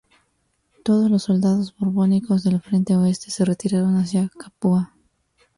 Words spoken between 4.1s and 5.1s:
Capua.